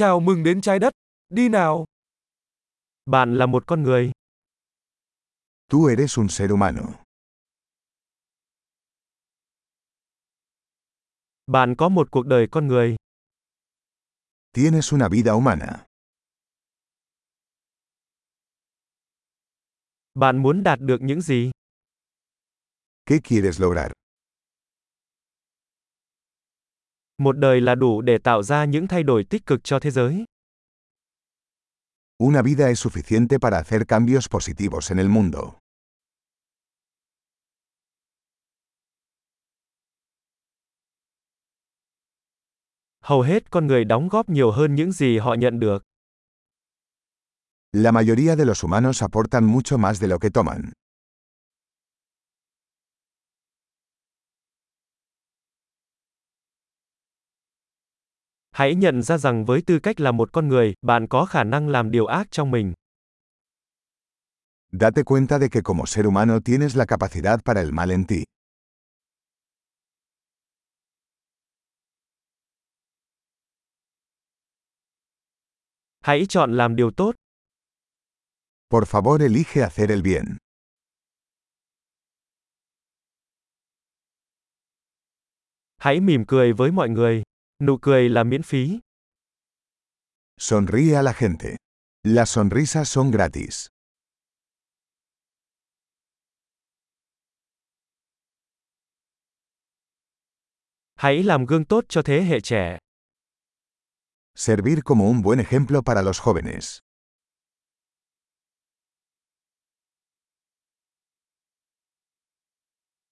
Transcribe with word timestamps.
Chào 0.00 0.20
mừng 0.20 0.42
đến 0.42 0.60
trái 0.60 0.78
đất. 0.78 0.92
Đi 1.28 1.48
nào. 1.48 1.84
Bạn 3.06 3.34
là 3.34 3.46
một 3.46 3.66
con 3.66 3.82
người. 3.82 4.12
Tú 5.68 5.86
eres 5.86 6.18
un 6.18 6.28
ser 6.28 6.50
humano. 6.50 6.82
Bạn 11.46 11.74
có 11.78 11.88
một 11.88 12.08
cuộc 12.10 12.26
đời 12.26 12.48
con 12.50 12.66
người. 12.66 12.96
Tienes 14.52 14.94
una 14.94 15.08
vida 15.08 15.32
humana. 15.32 15.86
Bạn 20.14 20.42
muốn 20.42 20.62
đạt 20.62 20.80
được 20.80 20.98
những 21.00 21.20
gì? 21.20 21.50
¿Qué 23.06 23.18
quieres 23.28 23.60
lograr? 23.60 23.99
Một 27.20 27.38
đời 27.38 27.60
là 27.60 27.74
đủ 27.74 28.00
để 28.00 28.18
tạo 28.18 28.42
ra 28.42 28.64
những 28.64 28.86
thay 28.86 29.02
đổi 29.02 29.24
tích 29.24 29.46
cực 29.46 29.64
cho 29.64 29.78
thế 29.78 29.90
giới. 29.90 30.24
Una 32.22 32.42
vida 32.42 32.68
es 32.68 32.86
suficiente 32.86 33.38
para 33.38 33.58
hacer 33.58 33.82
cambios 33.88 34.28
positivos 34.28 34.90
en 34.90 34.98
el 34.98 35.08
mundo. 35.08 35.58
Hầu 43.04 43.22
hết 43.22 43.50
con 43.50 43.66
người 43.66 43.84
đóng 43.84 44.08
góp 44.08 44.28
nhiều 44.28 44.50
hơn 44.50 44.74
những 44.74 44.92
gì 44.92 45.18
họ 45.18 45.34
nhận 45.34 45.60
được. 45.60 45.82
La 47.72 47.92
mayoría 47.92 48.36
de 48.36 48.44
los 48.44 48.64
humanos 48.64 49.02
aportan 49.02 49.44
mucho 49.44 49.78
más 49.78 50.00
de 50.00 50.08
lo 50.08 50.18
que 50.18 50.30
toman. 50.30 50.72
Hãy 58.60 58.74
nhận 58.74 59.02
ra 59.02 59.18
rằng 59.18 59.44
với 59.44 59.62
tư 59.66 59.78
cách 59.82 60.00
là 60.00 60.12
một 60.12 60.32
con 60.32 60.48
người, 60.48 60.74
bạn 60.82 61.06
có 61.10 61.24
khả 61.24 61.44
năng 61.44 61.68
làm 61.68 61.90
điều 61.90 62.06
ác 62.06 62.28
trong 62.30 62.50
mình. 62.50 62.72
Date 64.72 65.02
cuenta 65.02 65.38
de 65.38 65.48
que 65.48 65.60
como 65.64 65.86
ser 65.86 66.06
humano 66.06 66.40
tienes 66.44 66.76
la 66.76 66.84
capacidad 66.84 67.40
para 67.44 67.60
el 67.60 67.72
mal 67.72 67.90
en 67.90 68.06
ti. 68.06 68.24
Hãy 76.00 76.26
chọn 76.28 76.56
làm 76.56 76.76
điều 76.76 76.90
tốt. 76.90 77.14
Por 78.70 78.84
favor, 78.86 79.20
elige 79.20 79.62
hacer 79.62 79.90
el 79.90 80.02
bien. 80.02 80.36
Hãy 85.76 86.00
mỉm 86.00 86.24
cười 86.28 86.52
với 86.52 86.70
mọi 86.70 86.88
người. 86.88 87.22
Nụ 87.62 87.78
cười 87.82 88.08
là 88.08 88.24
miễn 88.24 88.42
phí. 88.42 88.80
Sonríe 90.38 90.94
a 90.94 91.02
la 91.02 91.12
gente. 91.12 91.56
Las 92.02 92.30
sonrisas 92.30 92.88
son 92.88 93.10
gratis. 93.10 93.66
Hãy 100.94 101.22
làm 101.22 101.46
gương 101.46 101.64
tốt 101.64 101.84
cho 101.88 102.02
thế 102.04 102.22
hệ 102.22 102.40
trẻ. 102.40 102.78
Servir 104.34 104.78
como 104.84 105.04
un 105.04 105.22
buen 105.22 105.38
ejemplo 105.38 105.82
para 105.82 106.02
los 106.02 106.20
jóvenes. 106.20 106.78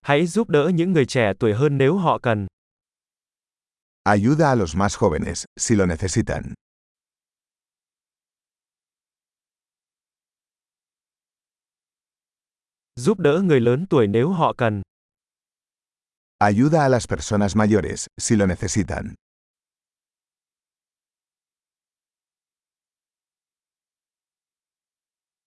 Hãy 0.00 0.26
giúp 0.26 0.48
đỡ 0.48 0.70
những 0.74 0.92
người 0.92 1.06
trẻ 1.06 1.32
tuổi 1.40 1.54
hơn 1.54 1.78
nếu 1.78 1.96
họ 1.96 2.18
cần. 2.18 2.46
Ayuda 4.04 4.50
a 4.50 4.56
los 4.56 4.74
más 4.74 4.96
jóvenes, 4.96 5.44
si 5.56 5.76
lo 5.76 5.86
necesitan. 5.86 6.54
Giúp 12.96 13.18
đỡ 13.18 13.42
người 13.44 13.60
lớn 13.60 13.86
tuổi 13.90 14.06
nếu 14.06 14.30
họ 14.30 14.52
cần. 14.58 14.82
Ayuda 16.38 16.82
a 16.82 16.88
las 16.88 17.06
personas 17.06 17.56
mayores, 17.56 18.06
si 18.20 18.36
lo 18.36 18.46
necesitan. 18.46 19.14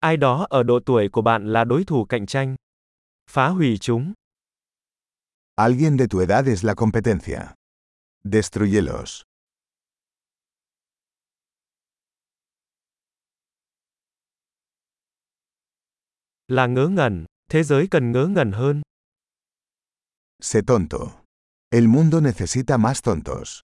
Ai 0.00 0.16
đó 0.16 0.46
ở 0.50 0.62
độ 0.62 0.80
tuổi 0.86 1.08
của 1.12 1.22
bạn 1.22 1.52
là 1.52 1.64
đối 1.64 1.84
thủ 1.84 2.04
cạnh 2.04 2.26
tranh. 2.26 2.56
Phá 3.30 3.48
hủy 3.48 3.78
chúng. 3.80 4.12
Alguien 5.56 5.98
de 5.98 6.06
tu 6.10 6.18
edad 6.20 6.46
es 6.46 6.64
la 6.64 6.74
competencia. 6.74 7.57
Destruyelos. 8.24 9.22
Là 16.48 16.66
ngớ 16.66 16.88
ngẩn, 16.88 17.26
thế 17.50 17.62
giới 17.62 17.88
cần 17.90 18.12
ngớ 18.12 18.26
ngẩn 18.26 18.52
hơn. 18.52 18.82
Sé 20.40 20.60
tonto. 20.66 20.98
El 21.70 21.86
mundo 21.86 22.20
necesita 22.20 22.76
más 22.76 23.02
tontos. 23.02 23.60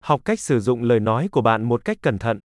Học 0.00 0.20
cách 0.24 0.40
sử 0.40 0.60
dụng 0.60 0.82
lời 0.82 1.00
nói 1.00 1.28
của 1.32 1.42
bạn 1.42 1.64
một 1.64 1.84
cách 1.84 1.98
cẩn 2.02 2.18
thận. 2.18 2.38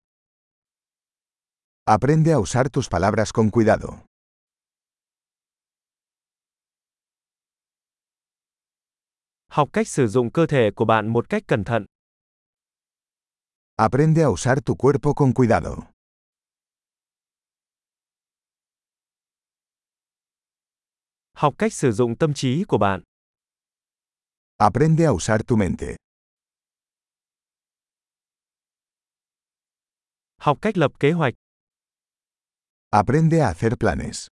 Aprende 1.84 2.32
a 2.32 2.36
usar 2.38 2.66
tus 2.72 2.88
palabras 2.90 3.32
con 3.32 3.50
cuidado. 3.50 3.88
Học 9.54 9.68
cách 9.72 9.88
sử 9.88 10.06
dụng 10.06 10.32
cơ 10.32 10.46
thể 10.46 10.70
của 10.76 10.84
bạn 10.84 11.08
một 11.08 11.28
cách 11.28 11.42
cẩn 11.48 11.64
thận. 11.64 11.86
Aprende 13.76 14.22
a 14.22 14.26
usar 14.26 14.58
tu 14.64 14.76
cuerpo 14.76 15.12
con 15.12 15.32
cuidado. 15.34 15.76
Học 21.32 21.54
cách 21.58 21.72
sử 21.72 21.92
dụng 21.92 22.18
tâm 22.18 22.34
trí 22.34 22.64
của 22.68 22.78
bạn. 22.78 23.02
Aprende 24.56 25.04
a 25.04 25.10
usar 25.10 25.40
tu 25.46 25.56
mente. 25.56 25.96
Học 30.36 30.58
cách 30.62 30.78
lập 30.78 30.92
kế 31.00 31.12
hoạch. 31.12 31.34
Aprende 32.90 33.40
a 33.40 33.46
hacer 33.46 33.72
planes. 33.80 34.26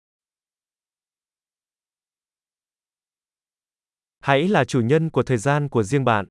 Hãy 4.22 4.48
là 4.48 4.64
chủ 4.66 4.82
nhân 4.82 5.09
của 5.09 5.24
thời 5.24 5.38
gian 5.38 5.70
của 5.70 5.84
riêng 5.84 6.06
bạn. 6.06 6.26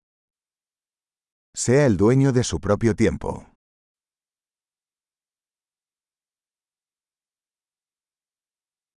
Sea 1.55 1.83
el 1.83 1.97
dueño 1.97 2.33
de 2.33 2.43
su 2.43 2.59
propio 2.59 2.93
tiempo. 2.95 3.43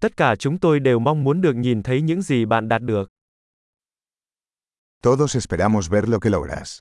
Tất 0.02 0.18
cả 0.18 0.36
chúng 0.40 0.60
tôi 0.60 0.80
đều 0.80 1.00
mong 1.00 1.24
muốn 1.24 1.42
được 1.42 1.54
nhìn 1.56 1.84
thấy 1.84 2.02
những 2.02 2.22
gì 2.22 2.46
bạn 2.46 2.70
đạt 2.70 2.82
được. 2.82 3.10
Todos 5.02 5.36
esperamos 5.36 5.90
ver 5.90 6.10
lo 6.10 6.20
que 6.20 6.30
logras. 6.30 6.80